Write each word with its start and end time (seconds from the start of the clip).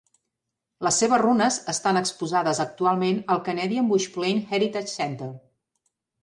Les 0.85 0.95
seves 1.01 1.19
runes 1.23 1.59
estan 1.73 1.99
exposades 2.01 2.61
actualment 2.65 3.21
al 3.35 3.43
Canadian 3.51 3.93
Bushplane 3.93 4.43
Heritage 4.57 4.95
Centre. 4.95 5.29